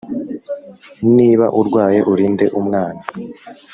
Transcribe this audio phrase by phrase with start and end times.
[1.17, 3.01] Niba urwaye urinde umwana